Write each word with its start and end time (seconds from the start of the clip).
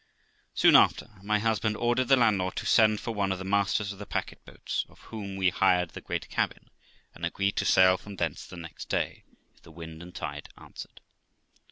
Soon 0.55 0.75
after, 0.75 1.11
my 1.21 1.37
husband 1.37 1.77
ordered 1.77 2.07
the 2.07 2.15
landlord 2.17 2.55
to 2.55 2.65
send 2.65 2.99
for 2.99 3.13
one 3.13 3.31
of 3.31 3.37
the 3.37 3.43
masters 3.45 3.93
of 3.93 3.99
the 3.99 4.07
packet 4.07 4.43
boats, 4.45 4.83
of 4.89 4.99
whom 5.01 5.39
he 5.39 5.49
hired 5.51 5.91
the 5.91 6.01
great 6.01 6.27
cabin, 6.27 6.71
and 7.13 7.23
agreed 7.23 7.55
to 7.57 7.65
sail 7.65 7.99
from 7.99 8.15
thence 8.15 8.47
the 8.47 8.57
next 8.57 8.89
day, 8.89 9.23
if 9.53 9.61
the 9.61 9.69
wind 9.69 10.01
and 10.01 10.11
the 10.15 10.19
tide 10.19 10.49
answered. 10.57 11.01